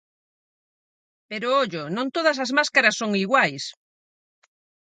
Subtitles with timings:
[1.29, 3.63] Pero, ollo, non todas as máscaras son iguais.